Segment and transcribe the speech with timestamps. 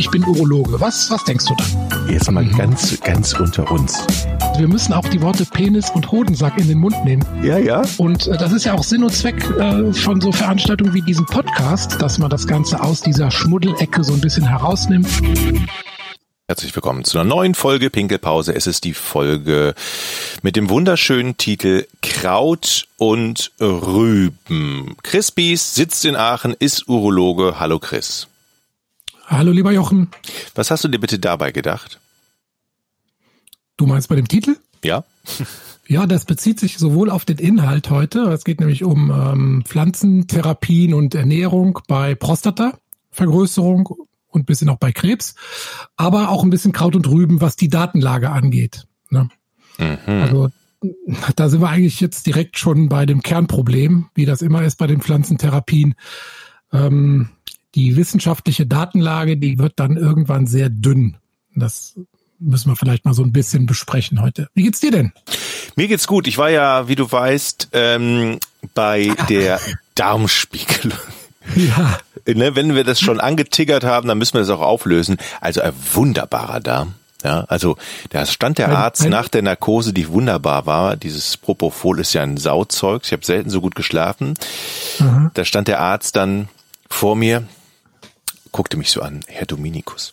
[0.00, 0.80] ich bin Urologe.
[0.80, 2.08] Was, was denkst du dann?
[2.08, 4.06] Jetzt mal ganz, ganz unter uns.
[4.56, 7.22] Wir müssen auch die Worte Penis und Hodensack in den Mund nehmen.
[7.42, 7.82] Ja, ja.
[7.98, 11.26] Und äh, das ist ja auch Sinn und Zweck äh, von so Veranstaltungen wie diesem
[11.26, 15.06] Podcast, dass man das Ganze aus dieser Schmuddelecke so ein bisschen herausnimmt.
[16.48, 18.54] Herzlich willkommen zu einer neuen Folge Pinkelpause.
[18.54, 19.74] Es ist die Folge
[20.40, 24.96] mit dem wunderschönen Titel Kraut und Rüben.
[25.02, 27.60] Chris Bies sitzt in Aachen, ist Urologe.
[27.60, 28.29] Hallo Chris.
[29.30, 30.08] Hallo lieber Jochen.
[30.56, 32.00] Was hast du dir bitte dabei gedacht?
[33.76, 34.56] Du meinst bei dem Titel?
[34.84, 35.04] Ja.
[35.86, 40.94] Ja, das bezieht sich sowohl auf den Inhalt heute, es geht nämlich um ähm, Pflanzentherapien
[40.94, 43.88] und Ernährung bei Prostatavergrößerung
[44.28, 45.34] und bisschen auch bei Krebs,
[45.96, 48.86] aber auch ein bisschen Kraut und Rüben, was die Datenlage angeht.
[49.10, 49.30] Ne?
[49.78, 49.98] Mhm.
[50.06, 50.50] Also
[51.34, 54.86] da sind wir eigentlich jetzt direkt schon bei dem Kernproblem, wie das immer ist bei
[54.86, 55.96] den Pflanzentherapien.
[56.72, 57.30] Ähm,
[57.74, 61.16] die wissenschaftliche Datenlage, die wird dann irgendwann sehr dünn.
[61.54, 61.94] Das
[62.38, 64.48] müssen wir vielleicht mal so ein bisschen besprechen heute.
[64.54, 65.12] Wie geht's dir denn?
[65.76, 66.26] Mir geht's gut.
[66.26, 68.38] Ich war ja, wie du weißt, ähm,
[68.74, 69.60] bei der
[69.94, 70.98] Darmspiegelung.
[71.54, 71.98] Ja.
[72.26, 75.16] Ne, wenn wir das schon angetiggert haben, dann müssen wir das auch auflösen.
[75.40, 76.94] Also ein wunderbarer Darm.
[77.24, 77.76] Ja, also
[78.10, 80.96] da stand der Arzt nach der Narkose, die wunderbar war.
[80.96, 83.02] Dieses Propofol ist ja ein Sauzeug.
[83.04, 84.34] Ich habe selten so gut geschlafen.
[84.98, 85.30] Mhm.
[85.34, 86.48] Da stand der Arzt dann
[86.88, 87.44] vor mir,
[88.52, 90.12] guckte mich so an, Herr Dominikus.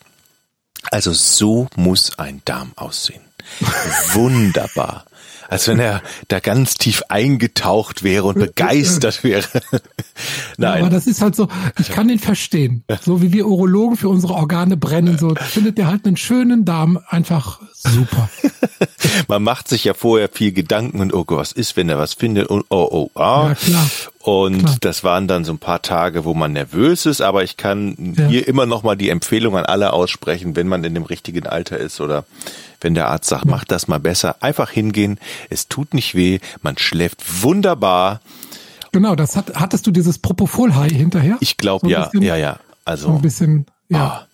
[0.90, 3.22] Also so muss ein Darm aussehen.
[4.12, 5.04] Wunderbar
[5.48, 9.46] als wenn er da ganz tief eingetaucht wäre und begeistert wäre.
[10.56, 10.78] Nein.
[10.78, 12.84] Ja, aber das ist halt so, ich kann den verstehen.
[13.02, 16.98] So wie wir Urologen für unsere Organe brennen, so findet der halt einen schönen Darm
[17.08, 18.28] einfach super.
[19.28, 22.14] Man macht sich ja vorher viel Gedanken und oh Gott, was ist, wenn er was
[22.14, 23.48] findet und oh oh ah.
[23.48, 23.90] Ja, klar.
[24.20, 24.76] Und klar.
[24.80, 28.26] das waren dann so ein paar Tage, wo man nervös ist, aber ich kann ja.
[28.26, 31.78] hier immer noch mal die Empfehlung an alle aussprechen, wenn man in dem richtigen Alter
[31.78, 32.24] ist oder
[32.80, 35.18] wenn der Arzt sagt, mach das mal besser, einfach hingehen.
[35.50, 38.20] Es tut nicht weh, man schläft wunderbar.
[38.92, 41.36] Genau, das hat, hattest du dieses Propofol-High hinterher?
[41.40, 42.58] Ich glaube so ja, bisschen, ja, ja.
[42.84, 44.26] Also so ein bisschen, ja.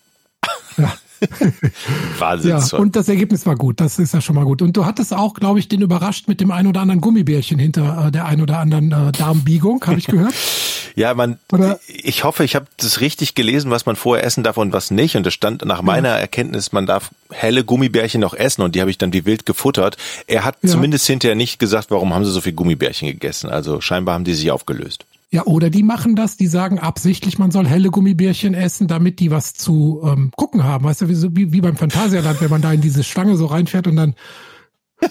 [0.77, 0.81] Oh.
[0.81, 0.93] ja.
[2.19, 2.49] Wahnsinn.
[2.51, 3.79] Ja, und das Ergebnis war gut.
[3.79, 4.61] Das ist ja schon mal gut.
[4.61, 8.07] Und du hattest auch, glaube ich, den überrascht mit dem ein oder anderen Gummibärchen hinter
[8.07, 10.33] äh, der ein oder anderen äh, Darmbiegung, habe ich gehört.
[10.95, 11.79] ja, man, oder?
[11.87, 15.15] ich hoffe, ich habe das richtig gelesen, was man vorher essen darf und was nicht.
[15.15, 16.15] Und es stand nach meiner ja.
[16.17, 19.97] Erkenntnis, man darf helle Gummibärchen noch essen und die habe ich dann wie wild gefuttert.
[20.27, 20.69] Er hat ja.
[20.69, 23.49] zumindest hinterher nicht gesagt, warum haben sie so viel Gummibärchen gegessen.
[23.49, 25.05] Also scheinbar haben die sich aufgelöst.
[25.35, 29.31] Ja, oder die machen das, die sagen absichtlich, man soll helle Gummibärchen essen, damit die
[29.31, 30.85] was zu ähm, gucken haben.
[30.85, 33.97] Weißt du, wie, wie, beim Phantasialand, wenn man da in diese Schlange so reinfährt und
[33.97, 34.15] dann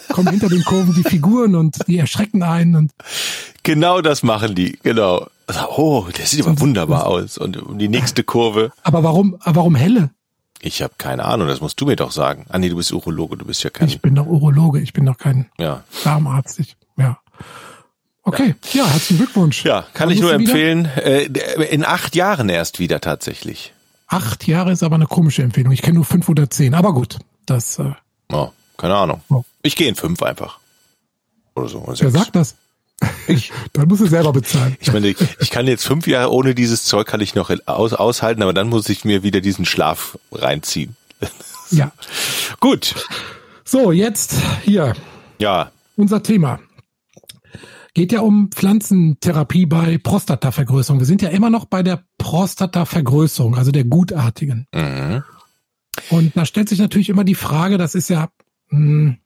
[0.09, 2.75] kommen hinter den Kurven die Figuren und die erschrecken einen.
[2.75, 2.93] Und
[3.65, 5.27] genau das machen die, genau.
[5.77, 7.37] Oh, der sieht aber wunderbar aus.
[7.37, 8.73] Und die nächste Kurve.
[8.83, 10.09] Aber warum, warum helle?
[10.63, 12.47] Ich habe keine Ahnung, das musst du mir doch sagen.
[12.49, 13.89] Andi, du bist Urologe, du bist ja kein.
[13.89, 15.85] Ich bin doch Urologe, ich bin doch kein ja.
[16.03, 16.61] Darmarzt.
[16.61, 17.19] Ich, ja.
[18.25, 19.65] Okay, ja, herzlichen Glückwunsch.
[19.65, 20.87] Ja, kann Wann ich nur empfehlen.
[20.97, 21.25] Äh,
[21.71, 23.73] in acht Jahren erst wieder tatsächlich.
[24.07, 25.73] Acht Jahre ist aber eine komische Empfehlung.
[25.73, 27.19] Ich kenne nur fünf oder zehn, aber gut.
[27.45, 27.79] Das.
[27.79, 27.93] Äh,
[28.33, 28.49] oh,
[28.79, 29.21] keine Ahnung.
[29.29, 29.43] Oh.
[29.63, 30.59] Ich gehe in fünf einfach.
[31.55, 31.85] Oder so.
[31.87, 32.57] Wer sagt das?
[33.27, 33.53] Ich.
[33.75, 34.77] dann muss er selber bezahlen.
[34.81, 38.43] Ich meine, ich kann jetzt fünf Jahre ohne dieses Zeug kann ich noch aus, aushalten,
[38.43, 40.97] aber dann muss ich mir wieder diesen Schlaf reinziehen.
[41.71, 41.93] Ja.
[42.61, 42.95] Gut.
[43.65, 44.95] So, jetzt hier.
[45.39, 45.73] Ja.
[45.97, 46.61] Unser Thema.
[47.95, 50.99] Geht ja um Pflanzentherapie bei Prostatavergrößerung.
[50.99, 54.67] Wir sind ja immer noch bei der Prostatavergrößerung, also der gutartigen.
[54.75, 55.23] Mhm.
[56.11, 58.29] Und da stellt sich natürlich immer die Frage, das ist ja,
[58.71, 59.17] mh, hm,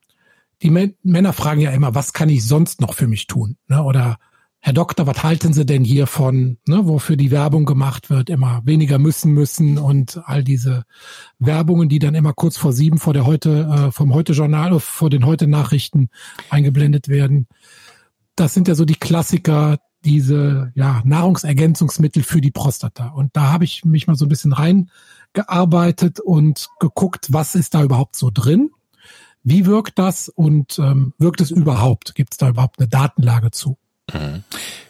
[0.63, 0.71] die
[1.03, 3.57] Männer fragen ja immer, was kann ich sonst noch für mich tun?
[3.69, 3.83] Ne?
[3.83, 4.19] Oder
[4.61, 8.61] Herr Doktor, was halten Sie denn hier von, ne, wofür die Werbung gemacht wird, immer
[8.65, 10.83] weniger müssen müssen und all diese
[11.39, 15.25] Werbungen, die dann immer kurz vor sieben vor der heute, äh, vom Heute-Journal, vor den
[15.25, 16.11] Heute-Nachrichten
[16.51, 17.47] eingeblendet werden
[18.41, 23.09] das sind ja so die Klassiker, diese ja, Nahrungsergänzungsmittel für die Prostata.
[23.09, 27.83] Und da habe ich mich mal so ein bisschen reingearbeitet und geguckt, was ist da
[27.83, 28.71] überhaupt so drin?
[29.43, 32.15] Wie wirkt das und ähm, wirkt es überhaupt?
[32.15, 33.77] Gibt es da überhaupt eine Datenlage zu?
[34.13, 34.43] Mhm.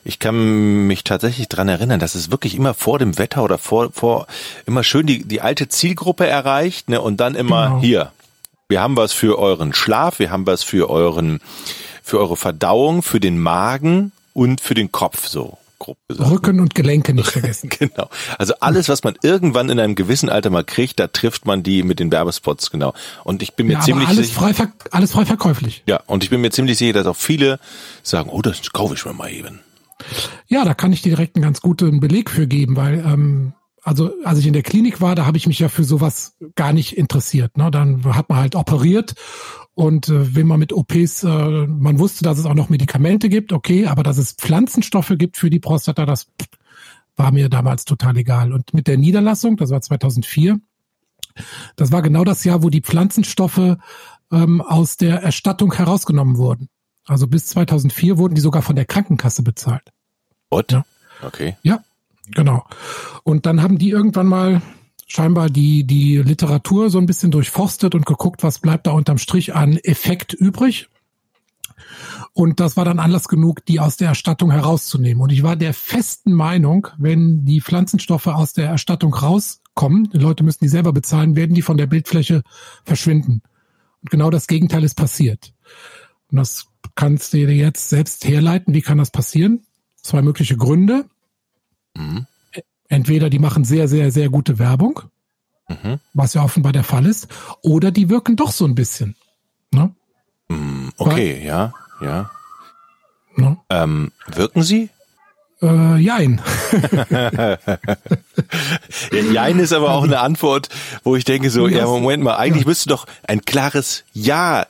[0.05, 3.93] Ich kann mich tatsächlich dran erinnern, dass es wirklich immer vor dem Wetter oder vor,
[3.93, 4.27] vor
[4.67, 7.81] immer schön die, die alte Zielgruppe erreicht, ne, und dann immer genau.
[7.81, 8.13] hier.
[8.69, 11.41] Wir haben was für euren Schlaf, wir haben was für euren
[12.09, 15.59] für eure Verdauung, für den Magen und für den Kopf so.
[15.79, 16.31] Grob gesagt.
[16.31, 17.69] Rücken und Gelenke nicht vergessen.
[17.79, 18.09] genau.
[18.39, 21.83] Also alles, was man irgendwann in einem gewissen Alter mal kriegt, da trifft man die
[21.83, 22.95] mit den Werbespots, genau.
[23.25, 24.41] Und ich bin mir ja, ziemlich alles sicher.
[24.41, 25.85] Frei, alles frei verkäuflich.
[25.87, 27.61] Ja, und ich bin mir ziemlich sicher, dass auch viele
[28.03, 29.61] sagen, oh, das kaufe ich mir mal eben.
[30.49, 33.53] Ja, da kann ich dir direkt einen ganz guten Beleg für geben, weil ähm,
[33.89, 36.73] also als ich in der Klinik war, da habe ich mich ja für sowas gar
[36.73, 37.57] nicht interessiert.
[37.57, 37.71] Ne?
[37.71, 39.15] Dann hat man halt operiert
[39.75, 43.53] und äh, wenn man mit OPs, äh, man wusste, dass es auch noch Medikamente gibt,
[43.53, 46.27] okay, aber dass es Pflanzenstoffe gibt für die Prostata, das
[47.17, 48.53] war mir damals total egal.
[48.53, 50.61] Und mit der Niederlassung, das war 2004,
[51.77, 53.77] das war genau das Jahr, wo die Pflanzenstoffe
[54.31, 56.69] ähm, aus der Erstattung herausgenommen wurden.
[57.07, 59.93] Also bis 2004 wurden die sogar von der Krankenkasse bezahlt.
[60.51, 60.73] What?
[60.73, 60.85] Ja.
[61.23, 61.57] Okay.
[61.63, 61.81] Ja,
[62.35, 62.65] genau.
[63.23, 64.63] Und dann haben die irgendwann mal
[65.07, 69.55] scheinbar die, die Literatur so ein bisschen durchforstet und geguckt, was bleibt da unterm Strich
[69.55, 70.89] an Effekt übrig.
[72.33, 75.23] Und das war dann Anlass genug, die aus der Erstattung herauszunehmen.
[75.23, 80.45] Und ich war der festen Meinung, wenn die Pflanzenstoffe aus der Erstattung rauskommen, die Leute
[80.45, 82.43] müssen die selber bezahlen, werden die von der Bildfläche
[82.85, 83.43] verschwinden.
[84.03, 85.53] Und genau das Gegenteil ist passiert.
[86.31, 88.75] Und das kannst du dir jetzt selbst herleiten.
[88.75, 89.65] Wie kann das passieren?
[89.97, 91.07] Zwei mögliche Gründe.
[91.99, 92.27] Mhm.
[92.89, 95.03] Entweder die machen sehr, sehr, sehr gute Werbung,
[95.69, 96.01] mhm.
[96.15, 97.29] was ja offenbar der Fall ist,
[97.63, 99.15] oder die wirken doch so ein bisschen.
[99.71, 99.95] Ne?
[100.49, 102.31] Mm, okay, Weil, ja, ja.
[103.37, 103.59] Ne?
[103.69, 104.89] Ähm, wirken sie?
[105.61, 106.41] Äh, jein.
[109.33, 110.69] jein ist aber auch eine Antwort,
[111.03, 112.69] wo ich denke so, ja, Moment mal, eigentlich ja.
[112.69, 114.67] müsste doch ein klares Ja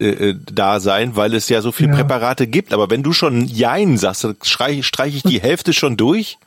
[0.00, 1.96] äh, äh, da sein, weil es ja so viele ja.
[1.96, 2.72] Präparate gibt.
[2.72, 6.38] Aber wenn du schon Jein sagst, dann streiche streich ich die Hälfte schon durch.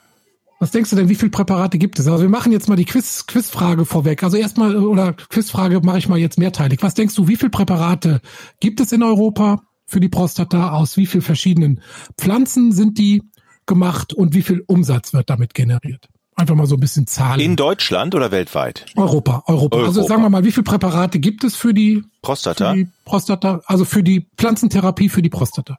[0.58, 2.06] Was denkst du denn, wie viele Präparate gibt es?
[2.06, 4.22] Also wir machen jetzt mal die Quiz, Quizfrage vorweg.
[4.22, 6.82] Also erstmal, oder Quizfrage mache ich mal jetzt mehrteilig.
[6.82, 8.20] Was denkst du, wie viele Präparate
[8.60, 10.70] gibt es in Europa für die Prostata?
[10.70, 11.82] Aus wie vielen verschiedenen
[12.16, 13.22] Pflanzen sind die
[13.66, 16.08] gemacht und wie viel Umsatz wird damit generiert?
[16.36, 17.40] Einfach mal so ein bisschen Zahlen.
[17.40, 18.86] In Deutschland oder weltweit?
[18.96, 19.76] Europa, Europa.
[19.76, 19.86] Europa.
[19.86, 22.72] Also sagen wir mal, wie viele Präparate gibt es für die Prostata?
[22.72, 25.78] Für die Prostata, also für die Pflanzentherapie für die Prostata.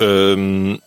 [0.00, 0.80] Ähm,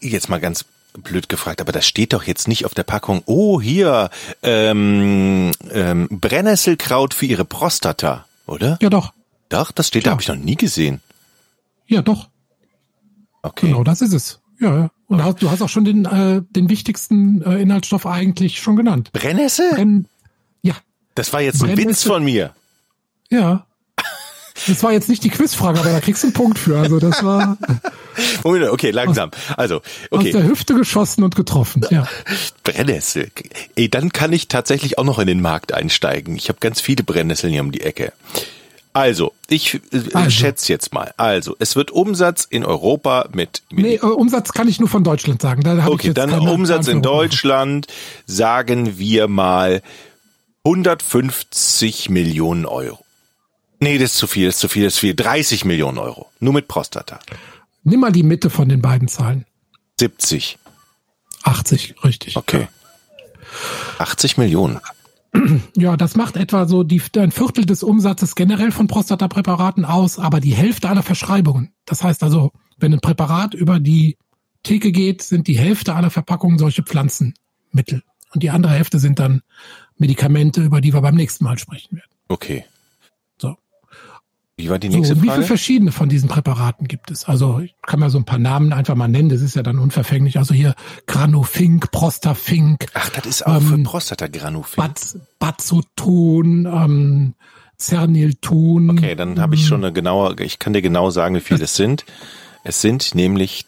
[0.00, 0.64] jetzt mal ganz
[0.98, 3.22] blöd gefragt, aber das steht doch jetzt nicht auf der Packung.
[3.26, 4.10] Oh, hier
[4.42, 8.78] ähm, ähm, Brennnesselkraut für ihre Prostata, oder?
[8.82, 9.12] Ja, doch.
[9.48, 10.06] Doch, das steht, ja.
[10.06, 11.00] da habe ich noch nie gesehen.
[11.86, 12.28] Ja, doch.
[13.42, 13.68] Okay.
[13.68, 14.40] Genau, das ist es.
[14.60, 14.90] Ja, ja.
[15.08, 19.12] Und du hast auch schon den, äh, den wichtigsten äh, Inhaltsstoff eigentlich schon genannt.
[19.12, 19.70] Brennnessel?
[19.72, 20.06] Brenn
[20.62, 20.74] ja.
[21.14, 22.54] Das war jetzt ein Witz von mir.
[23.28, 23.66] Ja.
[24.66, 26.78] Das war jetzt nicht die Quizfrage, aber da kriegst du einen Punkt für.
[26.78, 27.58] Also das war.
[28.44, 29.30] Moment, okay, langsam.
[29.56, 30.28] Also, okay.
[30.28, 32.06] Aus der Hüfte geschossen und getroffen, ja.
[32.64, 33.30] Brennnessel.
[33.76, 36.36] Ey, dann kann ich tatsächlich auch noch in den Markt einsteigen.
[36.36, 38.12] Ich habe ganz viele Brennnesseln hier um die Ecke.
[38.94, 40.30] Also, ich äh, also.
[40.30, 41.14] schätze jetzt mal.
[41.16, 43.62] Also, es wird Umsatz in Europa mit.
[43.70, 45.62] mit nee, äh, Umsatz kann ich nur von Deutschland sagen.
[45.62, 47.86] Da okay, dann Umsatz in Deutschland,
[48.26, 49.82] sagen wir mal
[50.64, 53.04] 150 Millionen Euro.
[53.80, 55.14] Nee, das ist zu viel, das ist zu viel, das ist zu viel.
[55.14, 56.30] 30 Millionen Euro.
[56.38, 57.18] Nur mit Prostata.
[57.84, 59.44] Nimm mal die Mitte von den beiden Zahlen.
[59.98, 60.58] 70.
[61.42, 62.36] 80, richtig.
[62.36, 62.68] Okay.
[63.98, 64.78] 80 Millionen.
[65.76, 70.40] Ja, das macht etwa so die, ein Viertel des Umsatzes generell von Prostatapräparaten aus, aber
[70.40, 71.72] die Hälfte aller Verschreibungen.
[71.86, 74.18] Das heißt also, wenn ein Präparat über die
[74.62, 78.02] Theke geht, sind die Hälfte aller Verpackungen solche Pflanzenmittel.
[78.34, 79.40] Und die andere Hälfte sind dann
[79.96, 82.10] Medikamente, über die wir beim nächsten Mal sprechen werden.
[82.28, 82.64] Okay.
[84.62, 85.26] Wie war die nächste so, Frage?
[85.26, 87.24] Wie viele verschiedene von diesen Präparaten gibt es?
[87.24, 89.80] Also ich kann mal so ein paar Namen einfach mal nennen, das ist ja dann
[89.80, 90.38] unverfänglich.
[90.38, 90.76] Also hier
[91.06, 92.86] Granofink, Prostafink.
[92.94, 94.76] Ach, das ist auch ähm, für Prostata Granofink.
[94.76, 97.34] Baz, Bazoton, ähm,
[97.76, 98.90] Cernilton.
[98.90, 101.74] Okay, dann habe ich schon eine genaue, ich kann dir genau sagen, wie viele es
[101.74, 102.04] sind.
[102.62, 103.66] Es sind nämlich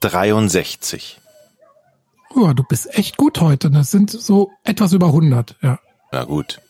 [0.00, 1.18] 63.
[2.34, 3.70] Oh, du bist echt gut heute.
[3.70, 5.78] Das sind so etwas über 100, ja.
[6.12, 6.60] Na gut.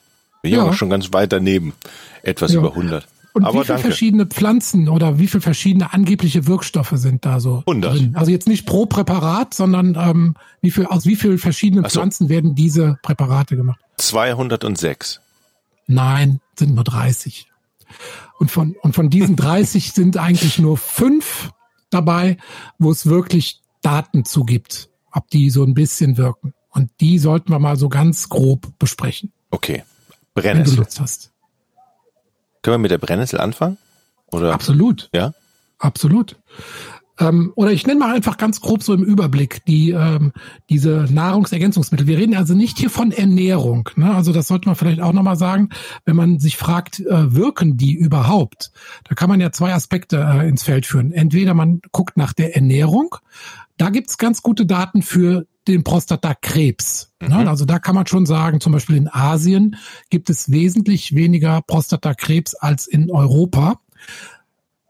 [0.42, 0.62] Bin ja.
[0.62, 1.74] aber schon ganz weit daneben.
[2.22, 2.60] Etwas ja.
[2.60, 3.06] über 100.
[3.38, 7.62] Und aber wie viele verschiedene Pflanzen oder wie viele verschiedene angebliche Wirkstoffe sind da so
[7.66, 7.94] 100.
[7.94, 8.16] drin?
[8.16, 11.90] Also jetzt nicht pro Präparat, sondern ähm, wie viel, aus wie vielen verschiedenen so.
[11.90, 13.80] Pflanzen werden diese Präparate gemacht?
[13.98, 15.20] 206.
[15.86, 17.48] Nein, sind nur 30.
[18.38, 21.50] Und von, und von diesen 30 sind eigentlich nur fünf
[21.90, 22.36] dabei,
[22.78, 26.54] wo es wirklich Daten zugibt, ob die so ein bisschen wirken.
[26.70, 29.32] Und die sollten wir mal so ganz grob besprechen.
[29.50, 29.84] Okay.
[30.34, 30.72] Brennnessel.
[30.72, 31.32] Wenn du Lust hast.
[32.62, 33.78] Können wir mit der Brennnessel anfangen?
[34.30, 34.52] Oder?
[34.52, 35.08] Absolut.
[35.12, 35.32] Ja?
[35.78, 36.36] Absolut.
[37.20, 40.32] Ähm, oder ich nenne mal einfach ganz grob so im Überblick die ähm,
[40.70, 42.06] diese Nahrungsergänzungsmittel.
[42.06, 43.88] Wir reden also nicht hier von Ernährung.
[43.96, 44.14] Ne?
[44.14, 45.70] Also das sollte man vielleicht auch nochmal sagen,
[46.04, 48.70] wenn man sich fragt, äh, wirken die überhaupt?
[49.08, 51.12] Da kann man ja zwei Aspekte äh, ins Feld führen.
[51.12, 53.16] Entweder man guckt nach der Ernährung.
[53.78, 57.12] Da gibt's ganz gute Daten für den Prostatakrebs.
[57.20, 57.28] Ne?
[57.28, 57.48] Mhm.
[57.48, 59.76] Also da kann man schon sagen, zum Beispiel in Asien
[60.10, 63.80] gibt es wesentlich weniger Prostatakrebs als in Europa.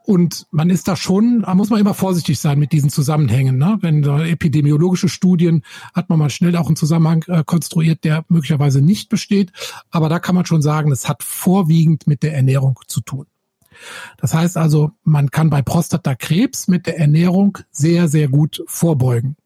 [0.04, 3.58] Und man ist da schon, da muss man immer vorsichtig sein mit diesen Zusammenhängen.
[3.58, 3.76] Ne?
[3.82, 8.80] Wenn da epidemiologische Studien hat man mal schnell auch einen Zusammenhang äh, konstruiert, der möglicherweise
[8.80, 9.52] nicht besteht.
[9.90, 13.26] Aber da kann man schon sagen, es hat vorwiegend mit der Ernährung zu tun.
[14.16, 19.36] Das heißt also, man kann bei Prostatakrebs mit der Ernährung sehr, sehr gut vorbeugen.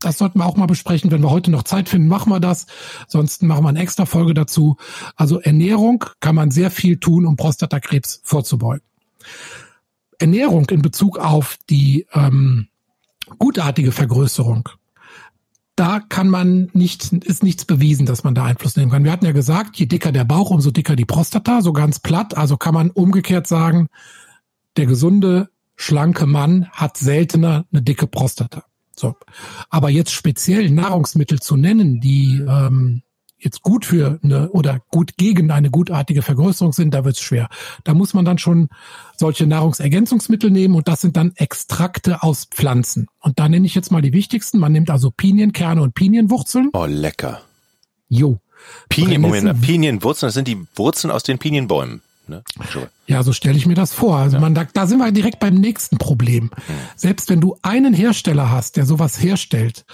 [0.00, 1.10] Das sollten wir auch mal besprechen.
[1.10, 2.66] Wenn wir heute noch Zeit finden, machen wir das.
[3.06, 4.76] Sonst machen wir eine extra Folge dazu.
[5.14, 8.84] Also Ernährung kann man sehr viel tun, um Prostatakrebs vorzubeugen.
[10.18, 12.68] Ernährung in Bezug auf die ähm,
[13.38, 14.68] gutartige Vergrößerung
[15.76, 19.04] da kann man nicht, ist nichts bewiesen, dass man da Einfluss nehmen kann.
[19.04, 22.36] Wir hatten ja gesagt, je dicker der Bauch, umso dicker die Prostata, so ganz platt.
[22.36, 23.88] Also kann man umgekehrt sagen,
[24.76, 28.64] der gesunde, schlanke Mann hat seltener eine dicke Prostata.
[28.94, 29.16] So.
[29.70, 33.02] Aber jetzt speziell Nahrungsmittel zu nennen, die ähm,
[33.44, 37.48] jetzt gut für eine oder gut gegen eine gutartige Vergrößerung sind, da wird's schwer.
[37.84, 38.68] Da muss man dann schon
[39.16, 43.08] solche Nahrungsergänzungsmittel nehmen und das sind dann Extrakte aus Pflanzen.
[43.20, 44.58] Und da nenne ich jetzt mal die wichtigsten.
[44.58, 46.70] Man nimmt also Pinienkerne und Pinienwurzeln.
[46.72, 47.42] Oh, lecker.
[48.08, 48.38] Jo.
[48.88, 52.00] Pinien, Moment, Pinienwurzeln, das sind die Wurzeln aus den Pinienbäumen.
[52.28, 52.44] Ne?
[53.06, 54.16] Ja, so stelle ich mir das vor.
[54.16, 54.40] Also ja.
[54.40, 56.50] man, da, da sind wir direkt beim nächsten Problem.
[56.66, 56.74] Hm.
[56.94, 59.84] Selbst wenn du einen Hersteller hast, der sowas herstellt,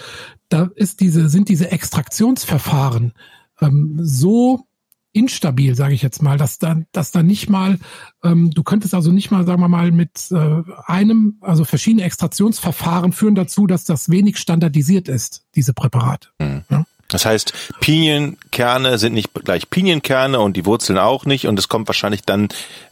[0.48, 3.12] da ist diese, sind diese Extraktionsverfahren
[3.60, 4.64] ähm, so
[5.12, 7.78] instabil, sage ich jetzt mal, dass da, dass da nicht mal,
[8.22, 13.12] ähm, du könntest also nicht mal, sagen wir mal, mit äh, einem, also verschiedene Extraktionsverfahren
[13.12, 16.28] führen dazu, dass das wenig standardisiert ist, diese Präparate.
[16.38, 16.62] Mhm.
[16.70, 16.84] Ja?
[17.08, 21.88] Das heißt, Pinienkerne sind nicht gleich Pinienkerne und die Wurzeln auch nicht und es kommt
[21.88, 22.48] wahrscheinlich dann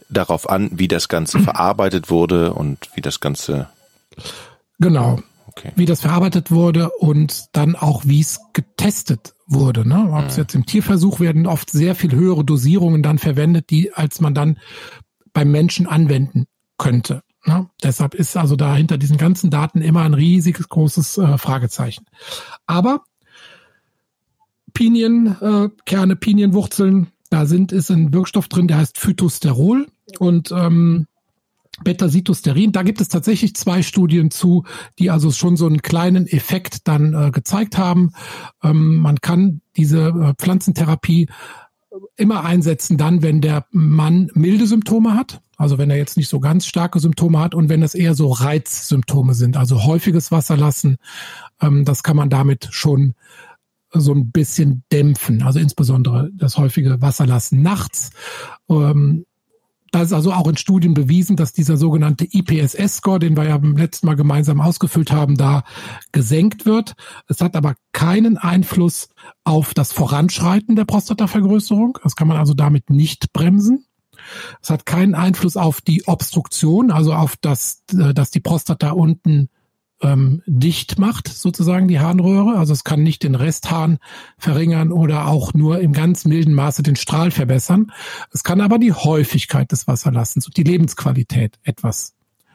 [0.08, 3.68] darauf an, wie das Ganze verarbeitet wurde und wie das Ganze.
[4.78, 5.20] Genau.
[5.56, 5.72] Okay.
[5.74, 9.88] Wie das verarbeitet wurde und dann auch, wie es getestet wurde.
[9.88, 10.12] Ne?
[10.12, 14.20] Ob es jetzt im Tierversuch werden oft sehr viel höhere Dosierungen dann verwendet, die als
[14.20, 14.58] man dann
[15.32, 16.46] beim Menschen anwenden
[16.76, 17.22] könnte.
[17.46, 17.70] Ne?
[17.82, 22.04] Deshalb ist also da hinter diesen ganzen Daten immer ein riesiges großes äh, Fragezeichen.
[22.66, 23.04] Aber
[24.74, 29.86] Pinienkerne, äh, Pinienwurzeln, da sind ist ein Wirkstoff drin, der heißt Phytosterol
[30.18, 31.06] und ähm,
[31.84, 32.72] Beta-Cytosterin.
[32.72, 34.64] Da gibt es tatsächlich zwei Studien zu,
[34.98, 38.12] die also schon so einen kleinen Effekt dann äh, gezeigt haben.
[38.62, 41.28] Ähm, man kann diese äh, Pflanzentherapie
[42.16, 45.40] immer einsetzen dann, wenn der Mann milde Symptome hat.
[45.56, 48.30] Also wenn er jetzt nicht so ganz starke Symptome hat und wenn es eher so
[48.30, 50.98] Reizsymptome sind, also häufiges Wasserlassen,
[51.60, 53.14] ähm, das kann man damit schon
[53.92, 55.42] so ein bisschen dämpfen.
[55.42, 58.10] Also insbesondere das häufige Wasserlassen nachts.
[58.68, 59.24] Ähm,
[59.92, 63.76] da ist also auch in Studien bewiesen, dass dieser sogenannte IPSS-Score, den wir ja beim
[63.76, 65.64] letzten Mal gemeinsam ausgefüllt haben, da
[66.12, 66.94] gesenkt wird.
[67.28, 69.08] Es hat aber keinen Einfluss
[69.44, 71.98] auf das Voranschreiten der Prostatavergrößerung.
[72.02, 73.86] Das kann man also damit nicht bremsen.
[74.60, 79.48] Es hat keinen Einfluss auf die Obstruktion, also auf das, äh, dass die Prostata unten
[80.02, 82.58] ähm, dicht macht, sozusagen die Harnröhre.
[82.58, 83.98] Also es kann nicht den Resthahn
[84.38, 87.92] verringern oder auch nur im ganz milden Maße den Strahl verbessern.
[88.32, 92.14] Es kann aber die Häufigkeit des Wasserlassens und die Lebensqualität etwas,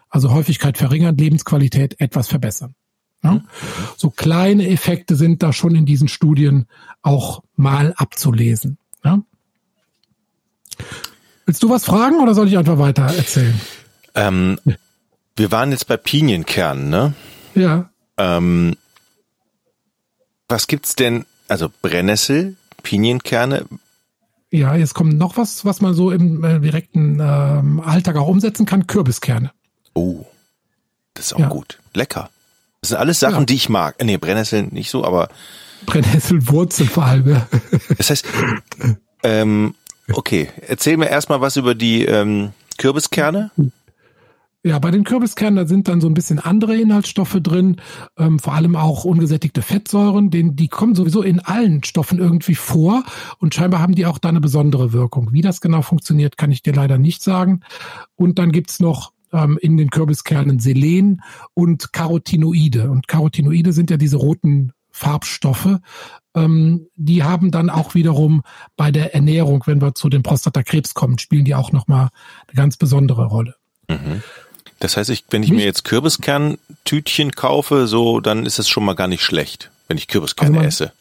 [0.09, 2.75] also Häufigkeit verringern, Lebensqualität etwas verbessern.
[3.23, 3.41] Ja?
[3.97, 6.67] So kleine Effekte sind da schon in diesen Studien
[7.01, 8.77] auch mal abzulesen.
[9.03, 9.21] Ja?
[11.45, 13.59] Willst du was fragen oder soll ich einfach weiter erzählen?
[14.13, 14.59] Ähm,
[15.35, 17.13] wir waren jetzt bei Pinienkernen, ne?
[17.55, 17.89] Ja.
[18.17, 18.75] Ähm,
[20.47, 21.25] was gibt's denn?
[21.47, 23.65] Also Brennnessel, Pinienkerne.
[24.51, 28.65] Ja, jetzt kommt noch was, was man so im äh, direkten ähm, Alltag auch umsetzen
[28.65, 29.51] kann: Kürbiskerne.
[29.93, 30.25] Oh,
[31.13, 31.49] das ist auch ja.
[31.49, 31.79] gut.
[31.93, 32.29] Lecker.
[32.81, 33.45] Das sind alles Sachen, ja.
[33.45, 33.95] die ich mag.
[34.03, 35.29] Nee, Brennnessel nicht so, aber
[35.85, 37.41] Brennnesselwurzel vor allem.
[37.97, 38.25] Das heißt,
[39.23, 39.75] ähm,
[40.13, 43.51] okay, erzähl mir erstmal was über die ähm, Kürbiskerne.
[44.63, 47.77] Ja, bei den Kürbiskernen, da sind dann so ein bisschen andere Inhaltsstoffe drin,
[48.15, 53.03] ähm, vor allem auch ungesättigte Fettsäuren, den, die kommen sowieso in allen Stoffen irgendwie vor
[53.39, 55.33] und scheinbar haben die auch da eine besondere Wirkung.
[55.33, 57.61] Wie das genau funktioniert, kann ich dir leider nicht sagen.
[58.15, 61.23] Und dann gibt's noch ähm, in den Kürbiskernen Selen
[61.55, 62.91] und Carotinoide.
[62.91, 65.79] Und Carotinoide sind ja diese roten Farbstoffe.
[66.35, 68.43] Ähm, die haben dann auch wiederum
[68.77, 72.09] bei der Ernährung, wenn wir zu dem Prostatakrebs kommen, spielen die auch nochmal
[72.47, 73.55] eine ganz besondere Rolle.
[73.89, 74.21] Mhm.
[74.81, 78.95] Das heißt, ich, wenn ich mir jetzt Kürbiskerntütchen kaufe, so, dann ist es schon mal
[78.95, 80.91] gar nicht schlecht, wenn ich Kürbiskerne also esse.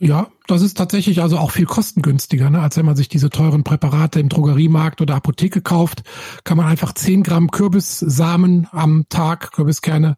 [0.00, 2.60] Ja, das ist tatsächlich also auch viel kostengünstiger, ne?
[2.60, 6.02] als wenn man sich diese teuren Präparate im Drogeriemarkt oder Apotheke kauft,
[6.42, 10.16] kann man einfach 10 Gramm Kürbissamen am Tag, Kürbiskerne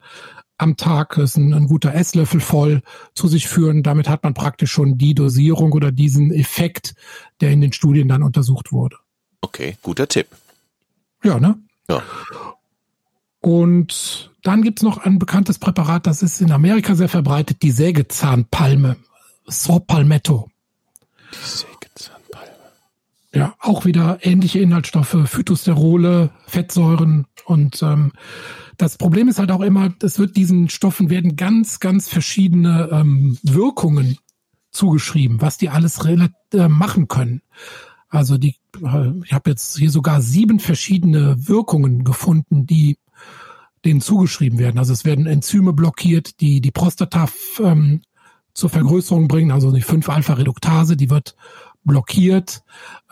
[0.56, 2.80] am Tag, das ist ein, ein guter Esslöffel voll
[3.14, 3.82] zu sich führen.
[3.82, 6.94] Damit hat man praktisch schon die Dosierung oder diesen Effekt,
[7.42, 8.96] der in den Studien dann untersucht wurde.
[9.42, 10.28] Okay, guter Tipp.
[11.22, 11.58] Ja, ne?
[11.90, 12.02] Ja.
[13.46, 18.96] Und dann gibt's noch ein bekanntes Präparat, das ist in Amerika sehr verbreitet, die Sägezahnpalme,
[19.46, 20.50] Saw Palmetto.
[21.32, 22.50] Die Sägezahnpalme.
[23.32, 28.10] Ja, auch wieder ähnliche Inhaltsstoffe, Phytosterole, Fettsäuren und ähm,
[28.78, 33.38] das Problem ist halt auch immer, es wird diesen Stoffen werden ganz, ganz verschiedene ähm,
[33.44, 34.18] Wirkungen
[34.72, 37.42] zugeschrieben, was die alles äh, machen können.
[38.08, 42.98] Also die, äh, ich habe jetzt hier sogar sieben verschiedene Wirkungen gefunden, die
[43.86, 44.78] denen zugeschrieben werden.
[44.78, 47.28] Also es werden Enzyme blockiert, die die Prostata
[47.60, 48.02] ähm,
[48.52, 51.36] zur Vergrößerung bringen, also die 5-Alpha-Reduktase, die wird
[51.84, 52.62] blockiert.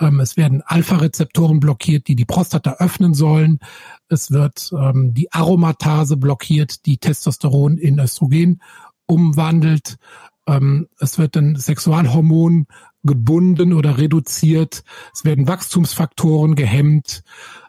[0.00, 3.60] Ähm, es werden Alpha-Rezeptoren blockiert, die die Prostata öffnen sollen.
[4.08, 8.60] Es wird ähm, die Aromatase blockiert, die Testosteron in Östrogen
[9.06, 9.96] umwandelt.
[10.46, 12.66] Ähm, es wird ein Sexualhormon
[13.04, 14.82] gebunden oder reduziert.
[15.14, 17.22] Es werden Wachstumsfaktoren gehemmt.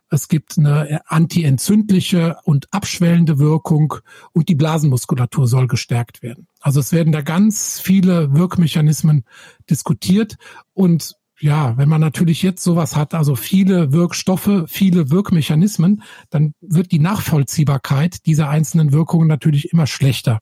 [0.09, 3.95] Es gibt eine antientzündliche und abschwellende Wirkung
[4.33, 6.47] und die Blasenmuskulatur soll gestärkt werden.
[6.61, 9.25] Also es werden da ganz viele Wirkmechanismen
[9.69, 10.35] diskutiert
[10.73, 16.91] und ja, wenn man natürlich jetzt sowas hat, also viele Wirkstoffe, viele Wirkmechanismen, dann wird
[16.91, 20.39] die Nachvollziehbarkeit dieser einzelnen Wirkungen natürlich immer schlechter.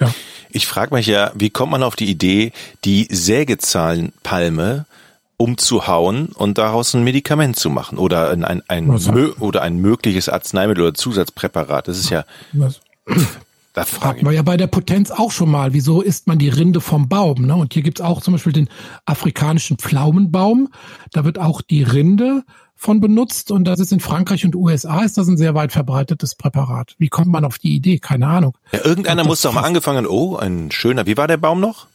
[0.00, 0.12] Ja.
[0.50, 2.52] Ich frage mich ja, wie kommt man auf die Idee,
[2.84, 4.86] die Sägezahlenpalme
[5.36, 10.84] umzuhauen und daraus ein Medikament zu machen oder ein, ein, ein oder ein mögliches Arzneimittel
[10.84, 11.88] oder Zusatzpräparat.
[11.88, 12.24] Das ist ja.
[12.52, 12.80] Was?
[13.72, 16.80] Das fragt man ja bei der Potenz auch schon mal, wieso isst man die Rinde
[16.80, 17.46] vom Baum?
[17.46, 17.56] Ne?
[17.56, 18.68] Und hier gibt's auch zum Beispiel den
[19.06, 20.68] afrikanischen Pflaumenbaum.
[21.10, 22.44] Da wird auch die Rinde
[22.76, 26.34] von benutzt und das ist in Frankreich und USA ist das ein sehr weit verbreitetes
[26.34, 26.96] Präparat.
[26.98, 27.98] Wie kommt man auf die Idee?
[27.98, 28.58] Keine Ahnung.
[28.72, 31.86] Ja, irgendeiner muss doch mal angefangen, oh, ein schöner, wie war der Baum noch?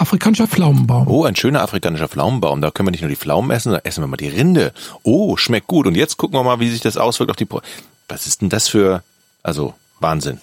[0.00, 1.08] Afrikanischer Pflaumenbaum.
[1.08, 2.60] Oh, ein schöner afrikanischer Pflaumenbaum.
[2.60, 4.72] Da können wir nicht nur die Pflaumen essen, sondern essen wir mal die Rinde.
[5.02, 5.86] Oh, schmeckt gut.
[5.86, 7.44] Und jetzt gucken wir mal, wie sich das auswirkt auf die.
[7.44, 7.60] Pro
[8.08, 9.02] Was ist denn das für,
[9.42, 10.40] also Wahnsinn.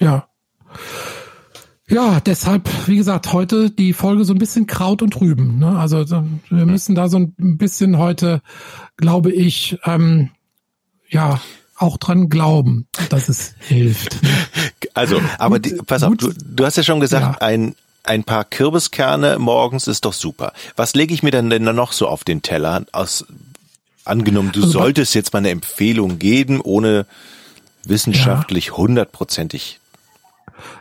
[0.00, 0.26] Ja.
[1.88, 5.58] Ja, deshalb, wie gesagt, heute die Folge so ein bisschen Kraut und Rüben.
[5.58, 5.78] Ne?
[5.78, 8.42] Also wir müssen da so ein bisschen heute,
[8.96, 10.30] glaube ich, ähm,
[11.08, 11.40] ja,
[11.76, 14.16] auch dran glauben, dass es hilft.
[14.94, 17.46] Also, aber die, pass auf, du, du hast ja schon gesagt, ja.
[17.46, 17.74] ein
[18.06, 20.52] ein paar Kürbiskerne morgens ist doch super.
[20.76, 22.84] Was lege ich mir denn denn noch so auf den Teller?
[22.92, 23.26] Aus,
[24.04, 27.06] angenommen, du also, solltest jetzt mal eine Empfehlung geben, ohne
[27.84, 29.80] wissenschaftlich hundertprozentig.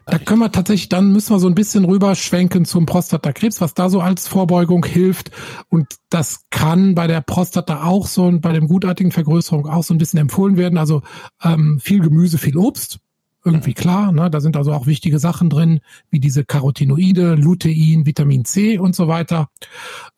[0.05, 3.89] Da können wir tatsächlich, dann müssen wir so ein bisschen rüberschwenken zum Prostatakrebs, was da
[3.89, 5.31] so als Vorbeugung hilft.
[5.69, 9.93] Und das kann bei der Prostata auch so und bei dem gutartigen Vergrößerung auch so
[9.93, 10.77] ein bisschen empfohlen werden.
[10.77, 11.01] Also
[11.43, 12.99] ähm, viel Gemüse, viel Obst
[13.45, 14.11] irgendwie klar.
[14.11, 14.29] Ne?
[14.29, 15.79] Da sind also auch wichtige Sachen drin,
[16.09, 19.49] wie diese Carotinoide, Lutein, Vitamin C und so weiter.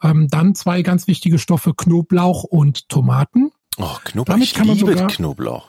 [0.02, 3.52] Ähm, dann zwei ganz wichtige Stoffe, Knoblauch und Tomaten.
[3.78, 5.68] Oh, Knoblauch, Damit kann man sogar, Knoblauch.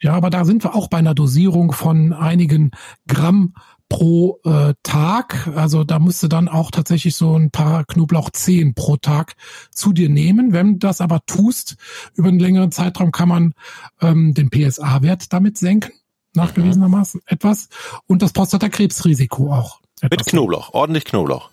[0.00, 2.72] Ja, aber da sind wir auch bei einer Dosierung von einigen
[3.08, 3.54] Gramm
[3.88, 5.48] pro äh, Tag.
[5.56, 9.34] Also da musst du dann auch tatsächlich so ein paar Knoblauchzehen pro Tag
[9.70, 10.52] zu dir nehmen.
[10.52, 11.76] Wenn du das aber tust,
[12.14, 13.54] über einen längeren Zeitraum kann man
[14.02, 15.92] ähm, den PSA-Wert damit senken
[16.34, 17.68] nachgewiesenermaßen etwas.
[18.06, 19.80] Und das Prostatakrebsrisiko auch.
[20.02, 21.50] Mit Knoblauch, ordentlich Knoblauch.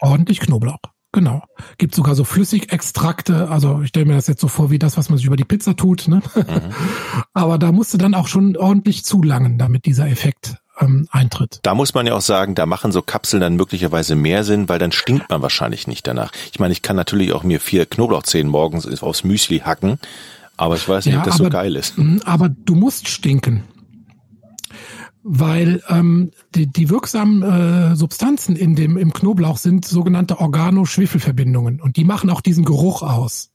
[0.00, 0.78] Ordentlich Knoblauch,
[1.12, 1.42] genau.
[1.78, 5.08] Gibt sogar so Flüssigextrakte, also ich stelle mir das jetzt so vor wie das, was
[5.08, 6.08] man sich über die Pizza tut.
[6.08, 6.20] Ne?
[6.34, 6.44] Mhm.
[7.34, 11.60] Aber da musst du dann auch schon ordentlich zulangen, damit dieser Effekt ähm, eintritt.
[11.62, 14.78] Da muss man ja auch sagen, da machen so Kapseln dann möglicherweise mehr Sinn, weil
[14.78, 16.32] dann stinkt man wahrscheinlich nicht danach.
[16.52, 19.98] Ich meine, ich kann natürlich auch mir vier Knoblauchzehen morgens aufs Müsli hacken,
[20.56, 21.94] aber ich weiß nicht, ja, ob das aber, so geil ist.
[22.24, 23.62] Aber du musst stinken
[25.28, 31.96] weil ähm, die, die wirksamen äh, Substanzen in dem im Knoblauch sind sogenannte Organoschwefelverbindungen und
[31.96, 33.50] die machen auch diesen Geruch aus.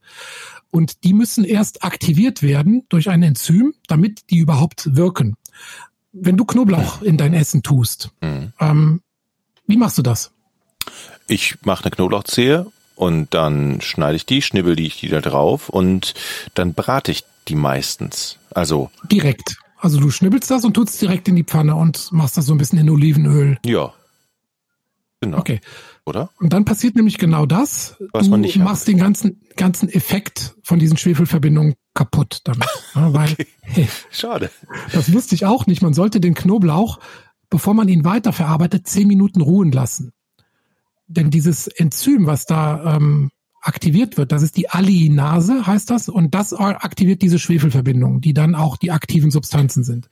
[0.69, 5.37] Und die müssen erst aktiviert werden durch ein Enzym, damit die überhaupt wirken.
[6.11, 8.51] Wenn du Knoblauch in dein Essen tust, mhm.
[8.59, 9.01] ähm,
[9.65, 10.31] wie machst du das?
[11.27, 16.15] Ich mache eine Knoblauchzehe und dann schneide ich die, schnibbel die, die da drauf und
[16.53, 18.37] dann brate ich die meistens.
[18.53, 19.55] Also direkt.
[19.81, 22.59] Also du schnibbelst das und tust direkt in die Pfanne und machst das so ein
[22.59, 23.57] bisschen in Olivenöl.
[23.65, 23.93] Ja.
[25.21, 25.39] Genau.
[25.39, 25.59] Okay.
[26.05, 26.29] Oder?
[26.39, 27.95] Und dann passiert nämlich genau das.
[28.11, 28.87] Was du man nicht machst hat.
[28.89, 32.67] den ganzen, ganzen Effekt von diesen Schwefelverbindungen kaputt damit.
[32.93, 34.51] Ja, weil, hey, Schade.
[34.93, 35.81] Das wusste ich auch nicht.
[35.81, 36.99] Man sollte den Knoblauch,
[37.49, 40.11] bevor man ihn weiterverarbeitet, zehn Minuten ruhen lassen.
[41.07, 44.31] Denn dieses Enzym, was da ähm, aktiviert wird.
[44.31, 48.91] Das ist die Alliinase, heißt das, und das aktiviert diese Schwefelverbindungen, die dann auch die
[48.91, 50.09] aktiven Substanzen sind.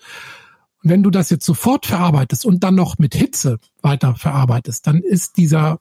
[0.84, 5.02] Und wenn du das jetzt sofort verarbeitest und dann noch mit Hitze weiter verarbeitest, dann
[5.02, 5.80] ist dieser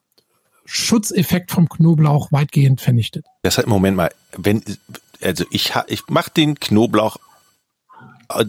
[0.65, 3.25] Schutzeffekt vom Knoblauch weitgehend vernichtet.
[3.43, 4.61] Das heißt, Moment mal, wenn
[5.21, 7.17] also ich, ich mache den Knoblauch
[8.29, 8.45] äh,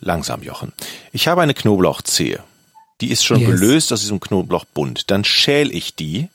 [0.00, 0.72] langsam, Jochen.
[1.12, 2.42] Ich habe eine Knoblauchzehe.
[3.00, 3.50] Die ist schon yes.
[3.50, 5.10] gelöst aus diesem Knoblauchbund.
[5.10, 6.28] Dann schäl ich die,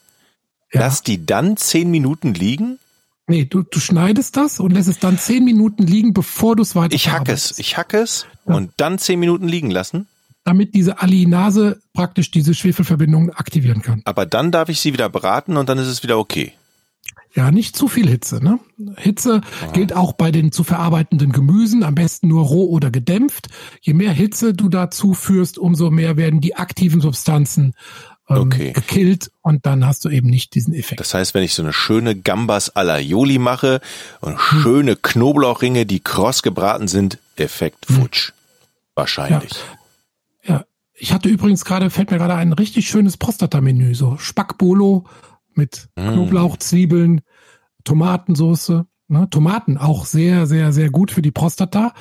[0.72, 0.80] ja.
[0.80, 2.78] lass die dann zehn Minuten liegen.
[3.28, 6.76] Nee, du, du schneidest das und lässt es dann zehn Minuten liegen, bevor du es
[6.76, 8.54] weiter Ich hack es, ich hack es ja.
[8.54, 10.06] und dann zehn Minuten liegen lassen.
[10.44, 14.02] Damit diese Alinase praktisch diese Schwefelverbindung aktivieren kann.
[14.04, 16.52] Aber dann darf ich sie wieder braten und dann ist es wieder okay.
[17.36, 18.42] Ja, nicht zu viel Hitze.
[18.42, 18.58] Ne?
[18.96, 19.72] Hitze Aha.
[19.72, 23.48] gilt auch bei den zu verarbeitenden Gemüsen, am besten nur roh oder gedämpft.
[23.82, 27.74] Je mehr Hitze du da zuführst, umso mehr werden die aktiven Substanzen
[28.28, 28.72] ähm, okay.
[28.72, 31.00] gekillt und dann hast du eben nicht diesen Effekt.
[31.00, 33.80] Das heißt, wenn ich so eine schöne Gambas alla Joli mache
[34.20, 34.60] und hm.
[34.60, 37.96] schöne Knoblauchringe, die kross gebraten sind, Effekt hm.
[37.96, 38.28] futsch.
[38.28, 38.34] Hm.
[38.94, 39.52] Wahrscheinlich.
[40.44, 40.54] Ja.
[40.54, 40.64] ja.
[40.94, 45.04] Ich hatte übrigens gerade, fällt mir gerade ein richtig schönes Prostata-Menü, so Spackbolo
[45.52, 46.08] mit mm.
[46.08, 47.20] Knoblauch, Zwiebeln,
[47.84, 48.84] Tomatensauce.
[49.08, 49.28] Ne?
[49.30, 51.94] Tomaten auch sehr, sehr, sehr gut für die Prostata.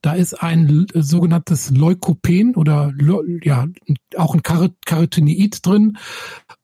[0.00, 2.92] Da ist ein sogenanntes Leukopen oder
[3.42, 3.66] ja
[4.16, 5.98] auch ein Carotinoid drin,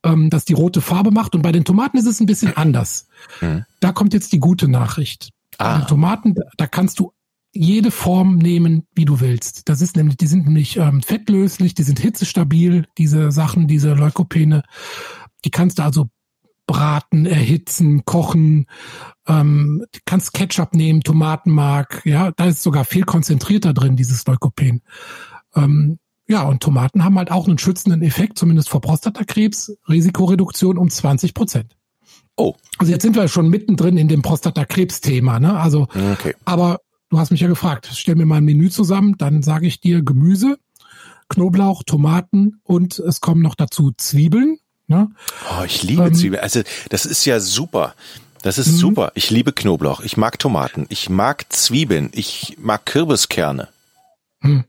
[0.05, 1.35] ähm, das die rote Farbe macht.
[1.35, 3.09] Und bei den Tomaten ist es ein bisschen anders.
[3.41, 3.59] Mm.
[3.81, 5.31] Da kommt jetzt die gute Nachricht.
[5.59, 5.75] Ah.
[5.75, 7.13] Bei den Tomaten, da kannst du
[7.53, 9.69] jede Form nehmen, wie du willst.
[9.69, 14.63] Das ist nämlich, die sind nämlich ähm, fettlöslich, die sind hitzestabil, diese Sachen, diese Leukopene.
[15.45, 16.09] Die kannst du also
[16.69, 18.67] braten, erhitzen, kochen,
[19.27, 24.83] ähm, kannst Ketchup nehmen, Tomatenmark, ja, da ist sogar viel konzentrierter drin, dieses Leukopen.
[25.57, 30.91] Ähm, ja, und Tomaten haben halt auch einen schützenden Effekt, zumindest vor Prostatakrebs, Risikoreduktion um
[30.91, 31.75] 20 Prozent.
[32.37, 32.55] Oh.
[32.77, 35.59] Also jetzt sind wir schon mittendrin in dem Prostatakrebs-Thema, ne?
[35.59, 36.35] Also, okay.
[36.45, 39.81] aber du hast mich ja gefragt, stell mir mal ein Menü zusammen, dann sage ich
[39.81, 40.59] dir Gemüse,
[41.31, 45.11] Knoblauch, Tomaten und es kommen noch dazu Zwiebeln, Ne?
[45.51, 46.43] Oh, ich liebe ähm, Zwiebeln.
[46.43, 47.95] Also das ist ja super.
[48.43, 48.77] Das ist mhm.
[48.77, 49.13] super.
[49.15, 50.01] Ich liebe Knoblauch.
[50.01, 50.87] Ich mag Tomaten.
[50.89, 52.11] Ich mag Zwiebeln.
[52.13, 53.69] Ich mag Kürbiskerne.
[54.41, 54.65] Hm.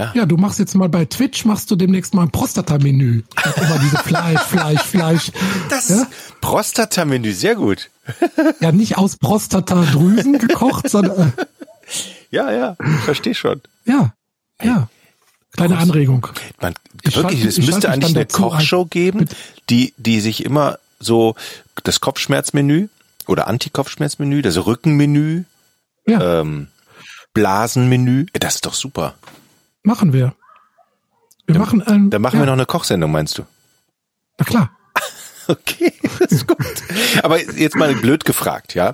[0.00, 0.12] Ja.
[0.14, 3.24] ja, du machst jetzt mal bei Twitch, machst du demnächst mal ein Prostata-Menü.
[3.56, 5.32] Immer diese Fleisch, Fleisch, Fleisch.
[5.70, 6.06] Das ja?
[6.40, 7.90] Prostata-Menü, sehr gut.
[8.60, 11.34] Ja, nicht aus Prostata-Drüsen gekocht, sondern.
[11.36, 11.44] Äh,
[12.30, 13.60] ja, ja, ich verstehe schon.
[13.84, 14.14] Ja,
[14.62, 14.88] ja.
[15.52, 16.26] Kleine Anregung.
[16.60, 19.28] Man, wirklich, es müsste eigentlich eine Kochshow geben,
[19.70, 21.34] die, die sich immer so
[21.84, 22.88] das Kopfschmerzmenü
[23.26, 25.44] oder Anti-Kopfschmerzmenü, das Rückenmenü,
[26.06, 26.40] ja.
[26.40, 26.68] ähm,
[27.34, 29.14] Blasenmenü, das ist doch super.
[29.82, 30.34] Machen wir.
[31.46, 32.42] Wir dann, machen ein, Dann machen ja.
[32.42, 33.44] wir noch eine Kochsendung, meinst du?
[34.38, 34.70] Na klar.
[35.50, 36.58] Okay, das ist gut.
[37.22, 38.92] Aber jetzt mal blöd gefragt, ja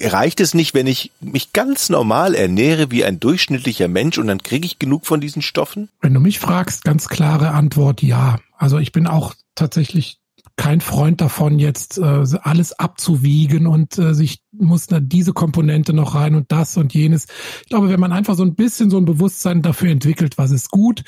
[0.00, 4.42] reicht es nicht, wenn ich mich ganz normal ernähre wie ein durchschnittlicher Mensch und dann
[4.42, 5.88] kriege ich genug von diesen Stoffen?
[6.00, 8.38] Wenn du mich fragst, ganz klare Antwort ja.
[8.56, 10.18] Also ich bin auch tatsächlich
[10.56, 16.14] kein Freund davon, jetzt äh, alles abzuwiegen und äh, sich muss da diese Komponente noch
[16.14, 17.26] rein und das und jenes.
[17.62, 20.70] Ich glaube, wenn man einfach so ein bisschen so ein Bewusstsein dafür entwickelt, was ist
[20.70, 21.04] gut,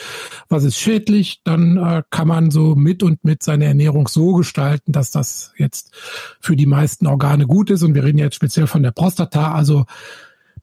[0.51, 4.93] was ist schädlich, dann äh, kann man so mit und mit seine Ernährung so gestalten,
[4.93, 5.95] dass das jetzt
[6.41, 7.83] für die meisten Organe gut ist.
[7.83, 9.53] Und wir reden jetzt speziell von der Prostata.
[9.53, 9.87] Also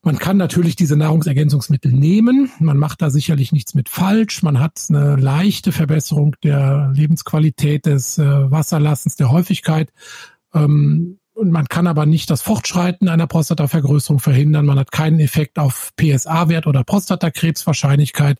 [0.06, 2.52] man kann natürlich diese Nahrungsergänzungsmittel nehmen.
[2.60, 4.44] Man macht da sicherlich nichts mit falsch.
[4.44, 9.92] Man hat eine leichte Verbesserung der Lebensqualität, des äh, Wasserlassens, der Häufigkeit.
[10.54, 14.68] Ähm, und man kann aber nicht das Fortschreiten einer Prostatavergrößerung verhindern.
[14.68, 18.38] Man hat keinen Effekt auf PSA-Wert oder Prostatakrebswahrscheinlichkeit.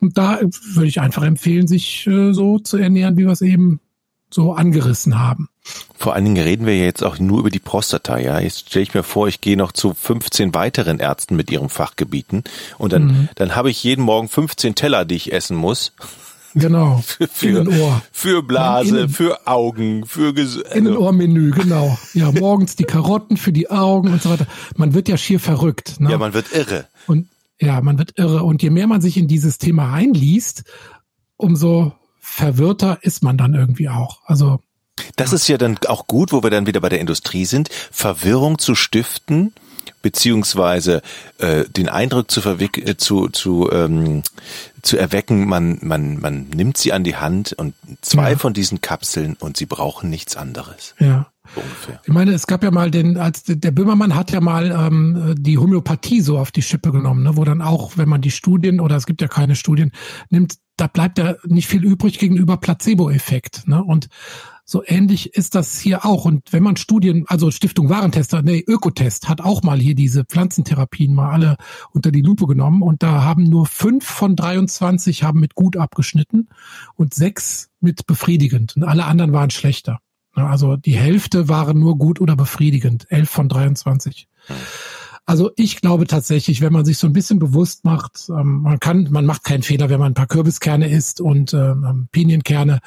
[0.00, 0.38] Und da
[0.74, 3.80] würde ich einfach empfehlen, sich äh, so zu ernähren, wie wir es eben
[4.28, 5.48] so angerissen haben.
[5.96, 8.40] Vor allen Dingen reden wir jetzt auch nur über die Prostata, ja.
[8.40, 12.44] Jetzt stelle ich mir vor, ich gehe noch zu 15 weiteren Ärzten mit ihren Fachgebieten
[12.78, 13.28] und dann, mhm.
[13.34, 15.92] dann habe ich jeden Morgen 15 Teller, die ich essen muss.
[16.54, 17.02] Genau.
[17.06, 21.96] für, für, für Blase, Innen, für Augen, für Ges also Innenohrmenü, genau.
[22.14, 24.46] Ja, morgens die Karotten für die Augen und so weiter.
[24.76, 26.00] Man wird ja schier verrückt.
[26.00, 26.10] Ne?
[26.10, 26.86] Ja, man wird irre.
[27.06, 27.28] Und
[27.60, 28.42] ja, man wird irre.
[28.42, 30.64] Und je mehr man sich in dieses Thema einliest,
[31.36, 34.20] umso verwirrter ist man dann irgendwie auch.
[34.24, 34.60] Also
[35.16, 38.58] das ist ja dann auch gut, wo wir dann wieder bei der Industrie sind, Verwirrung
[38.58, 39.52] zu stiften,
[40.02, 41.02] beziehungsweise
[41.38, 44.22] äh, den Eindruck zu verwick äh, zu zu ähm,
[44.82, 48.38] zu erwecken, man man man nimmt sie an die Hand und zwei ja.
[48.38, 50.94] von diesen Kapseln und sie brauchen nichts anderes.
[50.98, 51.26] Ja.
[51.56, 52.00] Ungefähr.
[52.04, 55.58] Ich meine, es gab ja mal den, als der Böhmermann hat ja mal ähm, die
[55.58, 58.94] Homöopathie so auf die Schippe genommen, ne, wo dann auch, wenn man die Studien oder
[58.94, 59.90] es gibt ja keine Studien
[60.28, 63.66] nimmt, da bleibt ja nicht viel übrig gegenüber Placebo-Effekt.
[63.66, 63.82] Ne?
[63.82, 64.08] Und
[64.70, 66.24] so ähnlich ist das hier auch.
[66.24, 71.12] Und wenn man Studien, also Stiftung Warentester, nee, Ökotest hat auch mal hier diese Pflanzentherapien
[71.12, 71.56] mal alle
[71.90, 76.48] unter die Lupe genommen und da haben nur fünf von 23 haben mit gut abgeschnitten
[76.94, 79.98] und sechs mit befriedigend und alle anderen waren schlechter.
[80.34, 84.28] Also die Hälfte waren nur gut oder befriedigend, elf von 23.
[85.26, 89.08] Also ich glaube tatsächlich, wenn man sich so ein bisschen bewusst macht, ähm, man kann,
[89.10, 92.78] man macht keinen Fehler, wenn man ein paar Kürbiskerne isst und ähm, Pinienkerne,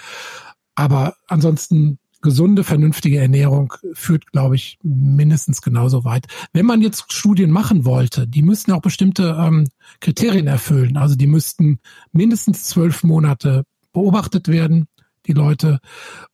[0.76, 6.26] aber ansonsten gesunde, vernünftige Ernährung führt, glaube ich, mindestens genauso weit.
[6.54, 9.68] Wenn man jetzt Studien machen wollte, die müssten auch bestimmte ähm,
[10.00, 10.98] Kriterien erfüllen.
[10.98, 11.80] Also die müssten
[12.12, 14.88] mindestens zwölf Monate beobachtet werden,
[15.28, 15.80] die Leute.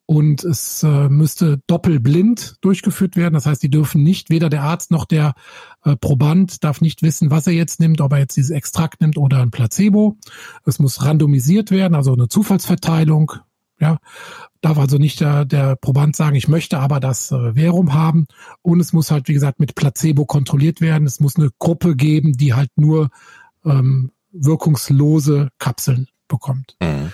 [0.06, 3.34] Und es äh, müsste doppelblind durchgeführt werden.
[3.34, 5.34] Das heißt, die dürfen nicht, weder der Arzt noch der
[5.84, 9.18] äh, Proband darf nicht wissen, was er jetzt nimmt, ob er jetzt dieses Extrakt nimmt
[9.18, 10.18] oder ein Placebo.
[10.66, 13.34] Es muss randomisiert werden, also eine Zufallsverteilung.
[13.80, 13.98] Ja,
[14.62, 18.28] darf also nicht der, der Proband sagen, ich möchte aber das äh, Verum haben.
[18.62, 21.08] Und es muss halt, wie gesagt, mit Placebo kontrolliert werden.
[21.08, 23.10] Es muss eine Gruppe geben, die halt nur
[23.66, 26.76] ähm, wirkungslose Kapseln bekommt.
[26.82, 27.12] Mhm.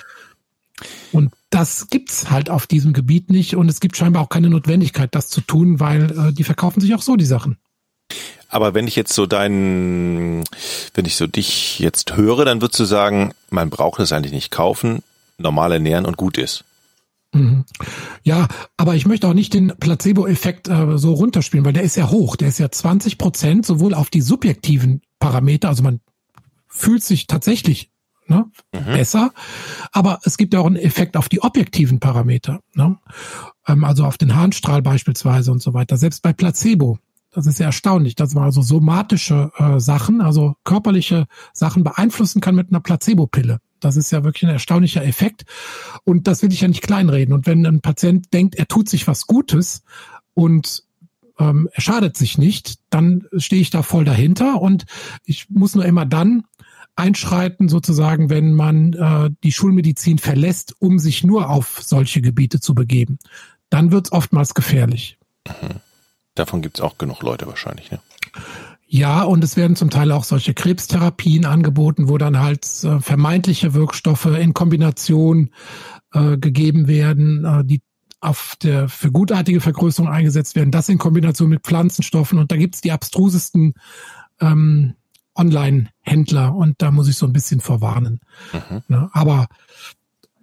[1.11, 5.15] Und das gibt's halt auf diesem Gebiet nicht und es gibt scheinbar auch keine Notwendigkeit,
[5.15, 7.57] das zu tun, weil äh, die verkaufen sich auch so die Sachen.
[8.49, 10.43] Aber wenn ich jetzt so deinen,
[10.93, 14.51] wenn ich so dich jetzt höre, dann würdest du sagen, man braucht es eigentlich nicht
[14.51, 15.01] kaufen,
[15.37, 16.63] normal ernähren und gut ist.
[17.33, 17.65] Mhm.
[18.23, 22.09] Ja, aber ich möchte auch nicht den Placebo-Effekt äh, so runterspielen, weil der ist ja
[22.09, 22.35] hoch.
[22.35, 25.99] Der ist ja 20 Prozent sowohl auf die subjektiven Parameter, also man
[26.67, 27.91] fühlt sich tatsächlich
[28.27, 28.85] ne, mhm.
[28.85, 29.31] besser,
[29.91, 32.97] aber es gibt ja auch einen Effekt auf die objektiven Parameter, ne?
[33.67, 35.97] Ähm, also auf den Harnstrahl beispielsweise und so weiter.
[35.97, 36.99] Selbst bei Placebo,
[37.35, 42.55] das ist ja erstaunlich, dass man also somatische äh, Sachen, also körperliche Sachen beeinflussen kann
[42.55, 43.59] mit einer Placebo-Pille.
[43.81, 45.43] Das ist ja wirklich ein erstaunlicher Effekt.
[46.05, 47.33] Und das will ich ja nicht kleinreden.
[47.33, 49.83] Und wenn ein Patient denkt, er tut sich was Gutes
[50.33, 50.85] und
[51.37, 54.61] ähm, er schadet sich nicht, dann stehe ich da voll dahinter.
[54.61, 54.85] Und
[55.25, 56.45] ich muss nur immer dann
[56.95, 62.73] einschreiten, sozusagen, wenn man äh, die Schulmedizin verlässt, um sich nur auf solche Gebiete zu
[62.73, 63.19] begeben.
[63.69, 65.17] Dann wird es oftmals gefährlich.
[65.45, 65.81] Mhm.
[66.35, 67.99] Davon gibt es auch genug Leute wahrscheinlich, ne?
[68.87, 73.73] Ja, und es werden zum Teil auch solche Krebstherapien angeboten, wo dann halt äh, vermeintliche
[73.73, 75.49] Wirkstoffe in Kombination
[76.13, 77.81] äh, gegeben werden, äh, die
[78.21, 82.39] auf der für gutartige Vergrößerung eingesetzt werden, das in Kombination mit Pflanzenstoffen.
[82.39, 83.73] Und da gibt's die abstrusesten
[84.39, 84.95] ähm,
[85.35, 88.19] Online-Händler und da muss ich so ein bisschen vorwarnen.
[88.53, 88.81] Mhm.
[88.87, 89.47] Ne, aber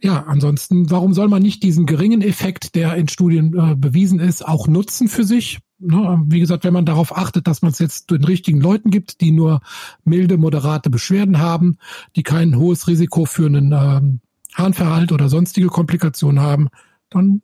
[0.03, 4.47] ja, ansonsten, warum soll man nicht diesen geringen Effekt, der in Studien äh, bewiesen ist,
[4.47, 5.61] auch nutzen für sich?
[5.79, 9.21] Ne, wie gesagt, wenn man darauf achtet, dass man es jetzt den richtigen Leuten gibt,
[9.21, 9.61] die nur
[10.05, 11.79] milde, moderate Beschwerden haben,
[12.17, 14.21] die kein hohes Risiko für einen ähm,
[14.55, 16.69] Harnverhalt oder sonstige Komplikationen haben,
[17.11, 17.43] dann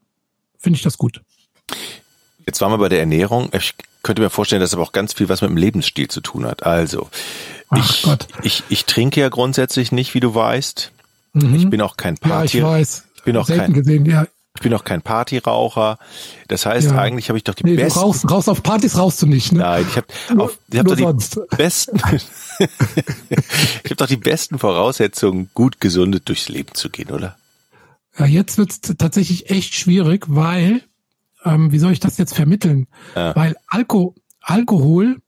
[0.59, 1.23] finde ich das gut.
[2.45, 3.51] Jetzt waren wir bei der Ernährung.
[3.53, 6.45] Ich könnte mir vorstellen, dass aber auch ganz viel was mit dem Lebensstil zu tun
[6.45, 6.65] hat.
[6.65, 7.09] Also,
[7.77, 8.07] ich,
[8.43, 10.93] ich, ich trinke ja grundsätzlich nicht, wie du weißt.
[11.39, 11.55] Mhm.
[11.55, 12.59] Ich bin auch kein Party.
[12.59, 13.05] Ja, ich weiß.
[13.17, 14.27] Ich bin auch kein, gesehen, ja.
[14.59, 15.99] Ich bin auch kein Partyraucher.
[16.49, 16.99] Das heißt, ja.
[16.99, 18.01] eigentlich habe ich doch die nee, besten.
[18.01, 19.61] Du rauchst, raus auf Partys rauchst du nicht, ne?
[19.61, 20.07] Nein, ich habe
[20.73, 21.97] ich hab doch die besten.
[22.59, 27.37] ich habe doch die besten Voraussetzungen, gut gesundet durchs Leben zu gehen, oder?
[28.19, 30.83] Ja, jetzt wird's tatsächlich echt schwierig, weil,
[31.45, 32.89] ähm, wie soll ich das jetzt vermitteln?
[33.15, 33.37] Ja.
[33.37, 35.19] Weil Alko, Alkohol,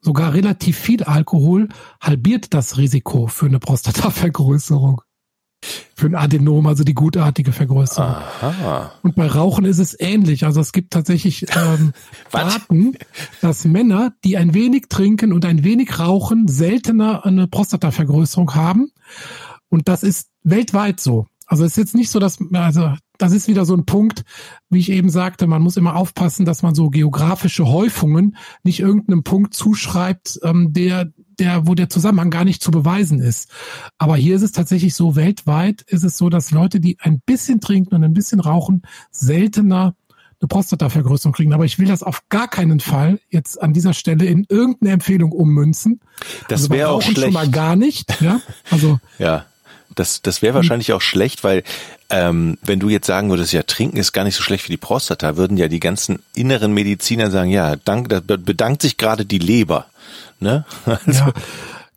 [0.00, 1.68] sogar relativ viel Alkohol,
[2.00, 5.02] halbiert das Risiko für eine Prostatavergrößerung
[5.94, 8.14] für ein Adenom, also die gutartige Vergrößerung.
[8.40, 8.92] Aha.
[9.02, 10.44] Und bei Rauchen ist es ähnlich.
[10.44, 11.92] Also es gibt tatsächlich ähm,
[12.30, 12.94] Daten,
[13.40, 18.90] dass Männer, die ein wenig trinken und ein wenig rauchen, seltener eine Prostatavergrößerung haben.
[19.68, 21.26] Und das ist weltweit so.
[21.46, 24.24] Also es ist jetzt nicht so, dass, also das ist wieder so ein Punkt,
[24.70, 29.22] wie ich eben sagte, man muss immer aufpassen, dass man so geografische Häufungen nicht irgendeinem
[29.22, 33.50] Punkt zuschreibt, ähm, der, der, wo der Zusammenhang gar nicht zu beweisen ist.
[33.98, 37.60] Aber hier ist es tatsächlich so, weltweit ist es so, dass Leute, die ein bisschen
[37.60, 39.94] trinken und ein bisschen rauchen, seltener
[40.40, 41.52] eine Prostatavergrößerung kriegen.
[41.52, 45.32] Aber ich will das auf gar keinen Fall jetzt an dieser Stelle in irgendeine Empfehlung
[45.32, 46.00] ummünzen.
[46.48, 47.20] Das also wäre auch schlecht.
[47.20, 48.20] schon mal gar nicht.
[48.20, 49.46] Ja, also ja.
[49.94, 51.62] Das, das wäre wahrscheinlich auch schlecht, weil
[52.10, 54.76] ähm, wenn du jetzt sagen würdest, ja, trinken ist gar nicht so schlecht für die
[54.76, 59.38] Prostata, würden ja die ganzen inneren Mediziner sagen, ja, dank, da bedankt sich gerade die
[59.38, 59.86] Leber.
[60.40, 60.64] Ne?
[61.06, 61.32] Also, ja.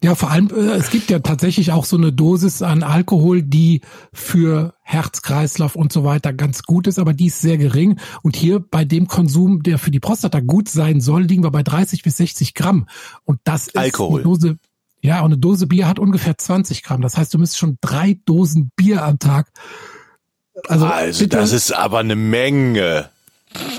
[0.03, 3.81] Ja, vor allem, äh, es gibt ja tatsächlich auch so eine Dosis an Alkohol, die
[4.13, 7.99] für Herz, Kreislauf und so weiter ganz gut ist, aber die ist sehr gering.
[8.21, 11.63] Und hier bei dem Konsum, der für die Prostata gut sein soll, liegen wir bei
[11.63, 12.87] 30 bis 60 Gramm.
[13.25, 14.21] Und das ist Alkohol.
[14.21, 14.57] eine Dose,
[15.01, 17.01] ja, und eine Dose Bier hat ungefähr 20 Gramm.
[17.01, 19.51] Das heißt, du müsst schon drei Dosen Bier am Tag.
[20.67, 23.09] Also, also bitte, das ist aber eine Menge.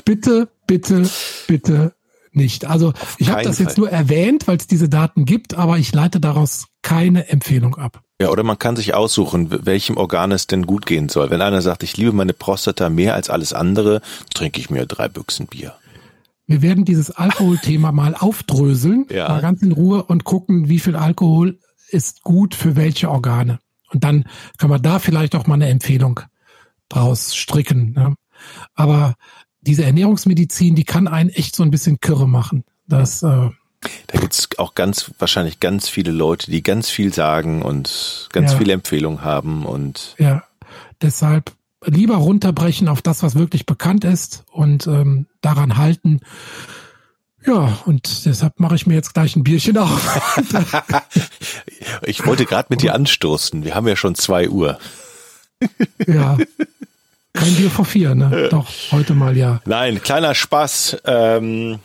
[0.05, 1.09] Bitte, bitte,
[1.47, 1.93] bitte
[2.33, 2.67] nicht.
[2.67, 3.85] Also Auf ich habe das jetzt Fall.
[3.85, 8.03] nur erwähnt, weil es diese Daten gibt, aber ich leite daraus keine Empfehlung ab.
[8.21, 11.31] Ja, oder man kann sich aussuchen, welchem Organ es denn gut gehen soll.
[11.31, 14.01] Wenn einer sagt, ich liebe meine Prostata mehr als alles andere,
[14.35, 15.75] trinke ich mir drei Büchsen Bier.
[16.49, 19.29] Wir werden dieses Alkoholthema mal aufdröseln, Ja.
[19.29, 21.59] mal ganz in Ruhe und gucken, wie viel Alkohol
[21.91, 23.61] ist gut für welche Organe.
[23.93, 24.25] Und dann
[24.59, 26.21] können wir da vielleicht auch mal eine Empfehlung
[26.89, 27.93] draus stricken.
[27.93, 28.15] Ne?
[28.75, 29.15] Aber
[29.61, 32.65] diese Ernährungsmedizin, die kann einen echt so ein bisschen kirre machen.
[32.87, 33.51] Das, äh,
[34.09, 38.59] Da gibt's auch ganz, wahrscheinlich ganz viele Leute, die ganz viel sagen und ganz Ja.
[38.59, 40.43] viele Empfehlungen haben und ja,
[41.01, 41.53] deshalb
[41.85, 46.21] lieber runterbrechen auf das, was wirklich bekannt ist und ähm, daran halten.
[47.47, 50.37] Ja, und deshalb mache ich mir jetzt gleich ein Bierchen auf.
[52.03, 53.65] ich wollte gerade mit dir anstoßen.
[53.65, 54.79] Wir haben ja schon zwei Uhr.
[56.07, 56.37] ja.
[57.33, 58.49] Kein Bier vor vier, ne?
[58.51, 59.61] Doch, heute mal ja.
[59.65, 60.99] Nein, kleiner Spaß.
[61.05, 61.79] Ähm,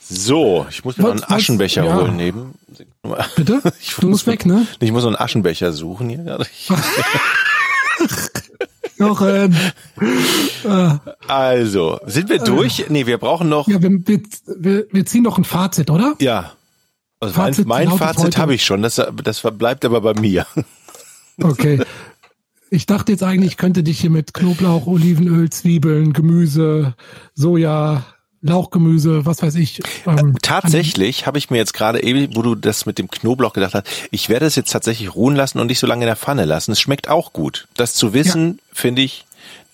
[0.00, 1.94] so, ich muss mir noch Was- einen was- Aschenbecher ja.
[1.96, 2.54] holen neben.
[3.36, 3.60] Bitte?
[3.80, 4.66] Ich Du musst weg, ne?
[4.78, 6.38] Ich muss noch einen Aschenbecher suchen hier.
[9.08, 9.56] Jochen.
[10.64, 12.86] Äh, Also, sind wir durch?
[12.88, 13.68] Nee, wir brauchen noch.
[13.68, 16.14] ja, wir, wir, wir, ziehen noch ein Fazit, oder?
[16.20, 16.52] Ja.
[17.20, 18.82] Also mein, Fazit mein lautet Fazit habe ich schon.
[18.82, 20.46] Das, das bleibt aber bei mir.
[21.40, 21.80] Okay.
[22.70, 26.94] Ich dachte jetzt eigentlich, ich könnte dich hier mit Knoblauch, Olivenöl, Zwiebeln, Gemüse,
[27.34, 28.04] Soja,
[28.42, 29.80] Lauchgemüse, was weiß ich.
[30.06, 33.74] Ähm, Tatsächlich habe ich mir jetzt gerade eben, wo du das mit dem Knoblauch gedacht
[33.74, 36.44] hast, ich werde es jetzt tatsächlich ruhen lassen und nicht so lange in der Pfanne
[36.44, 36.72] lassen.
[36.72, 37.68] Es schmeckt auch gut.
[37.74, 39.24] Das zu wissen, finde ich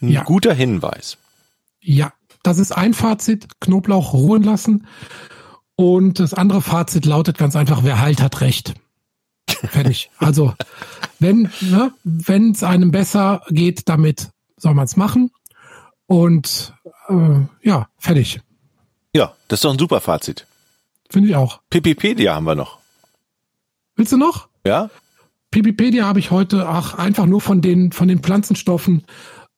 [0.02, 0.22] ein Ja.
[0.22, 1.16] guter Hinweis.
[1.80, 4.86] Ja, das ist ein Fazit, Knoblauch ruhen lassen.
[5.74, 8.74] Und das andere Fazit lautet ganz einfach, wer heilt, hat recht.
[9.48, 10.10] Fertig.
[10.18, 10.54] Also,
[11.20, 15.30] wenn ne, wenn es einem besser geht damit, soll man es machen.
[16.06, 16.74] Und
[17.08, 18.40] äh, ja, fertig.
[19.18, 20.46] Ja, das ist doch ein super Fazit.
[21.10, 21.60] Finde ich auch.
[21.70, 22.78] Pipipedia haben wir noch.
[23.96, 24.46] Willst du noch?
[24.64, 24.90] Ja?
[25.50, 29.02] Pipipedia habe ich heute ach, einfach nur von den, von den Pflanzenstoffen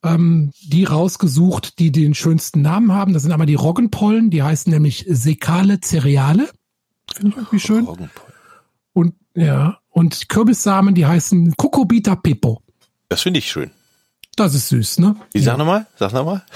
[0.02, 3.12] ähm, die rausgesucht, die den schönsten Namen haben.
[3.12, 6.48] Das sind einmal die Roggenpollen, die heißen nämlich Sekale Cereale.
[7.14, 7.84] Finde ich irgendwie schön.
[7.84, 8.32] Roggenpollen.
[8.94, 12.62] Und ja, und Kürbissamen, die heißen Cucurbita Pepo.
[13.10, 13.70] Das finde ich schön.
[14.36, 15.16] Das ist süß, ne?
[15.32, 15.86] Wie sag nochmal?
[15.96, 16.46] Sag nochmal.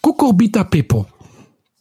[0.00, 1.06] Cucurbita Pepo.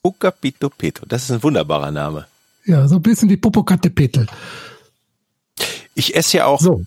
[0.01, 1.05] Peto.
[1.07, 2.27] Das ist ein wunderbarer Name.
[2.65, 4.27] Ja, so ein bisschen wie Popokatepetel.
[5.95, 6.83] Ich esse ja auch, So.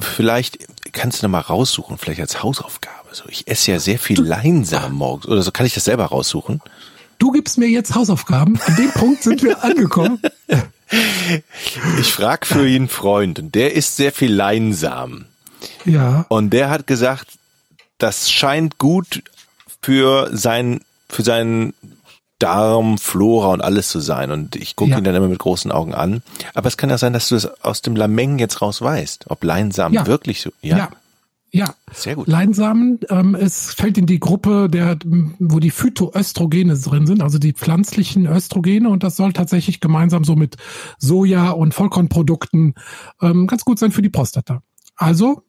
[0.00, 0.58] vielleicht
[0.92, 3.08] kannst du noch mal raussuchen, vielleicht als Hausaufgabe.
[3.12, 5.26] So, ich esse ja sehr viel Leinsamen morgens.
[5.26, 6.62] Oder so kann ich das selber raussuchen.
[7.18, 8.58] Du gibst mir jetzt Hausaufgaben.
[8.66, 10.20] An dem Punkt sind wir angekommen.
[12.00, 15.26] Ich frag für ihn Freund und der isst sehr viel Leinsamen.
[15.84, 17.28] Ja, Und der hat gesagt,
[17.98, 19.22] das scheint gut
[19.82, 21.74] für sein, für seinen
[22.38, 24.30] Darm, Flora und alles zu sein.
[24.30, 24.98] Und ich gucke Ja.
[24.98, 26.22] ihn dann immer mit großen Augen an.
[26.54, 29.44] Aber es kann ja sein, dass du es aus dem Lameng jetzt raus weißt, ob
[29.44, 30.06] Leinsamen Ja.
[30.06, 30.50] wirklich so.
[30.60, 30.88] ja,
[31.52, 31.72] ja.
[31.92, 32.26] Sehr gut.
[32.26, 34.98] Leinsamen, ähm, es fällt in die Gruppe der,
[35.38, 40.34] wo die Phytoöstrogene drin sind, also die pflanzlichen Östrogene und das soll tatsächlich gemeinsam so
[40.34, 40.56] mit
[40.98, 42.74] Soja und Vollkornprodukten
[43.22, 44.62] ähm, ganz gut sein für die Prostata.
[44.96, 45.44] Also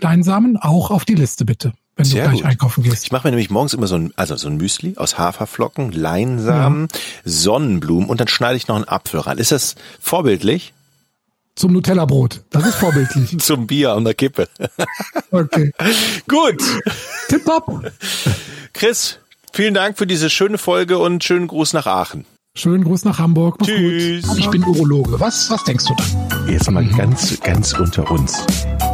[0.00, 2.50] Leinsamen auch auf die Liste bitte, wenn Sehr du gleich gut.
[2.50, 3.04] einkaufen gehst.
[3.04, 6.88] Ich mache mir nämlich morgens immer so ein, also so ein Müsli aus Haferflocken, Leinsamen,
[7.24, 9.38] Sonnenblumen und dann schneide ich noch einen Apfel ran.
[9.38, 10.72] Ist das vorbildlich?
[11.56, 12.42] Zum Nutella-Brot.
[12.50, 13.36] Das ist vorbildlich.
[13.40, 14.48] Zum Bier und der Kippe.
[15.30, 15.72] Okay.
[16.26, 16.62] Gut.
[17.28, 17.92] Tipptopp.
[18.72, 19.18] Chris,
[19.52, 22.24] vielen Dank für diese schöne Folge und schönen Gruß nach Aachen.
[22.56, 23.56] Schönen Gruß nach Hamburg.
[23.60, 24.26] Mach's Tschüss.
[24.26, 24.38] Gut.
[24.38, 25.20] Ich bin Urologe.
[25.20, 26.46] Was, was denkst du da?
[26.50, 28.42] Jetzt mal ganz, ganz unter uns.